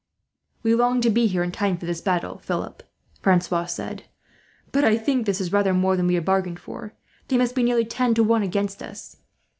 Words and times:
"We 0.63 0.73
longed 0.73 1.03
to 1.03 1.11
be 1.11 1.27
here 1.27 1.43
in 1.43 1.51
time 1.51 1.77
for 1.77 1.85
this 1.85 2.01
battle, 2.01 2.39
Philip," 2.39 2.81
Francois 3.21 3.67
said; 3.67 4.05
"but 4.71 4.83
I 4.83 4.97
think 4.97 5.27
this 5.27 5.39
is 5.39 5.53
rather 5.53 5.75
more 5.75 5.95
than 5.95 6.07
we 6.07 6.17
bargained 6.17 6.59
for. 6.59 6.95
They 7.27 7.37
must 7.37 7.53
be 7.53 7.61
nearly 7.61 7.85
ten 7.85 8.15
to 8.15 8.23
one 8.23 8.41
against 8.41 8.81
us. 8.81 9.17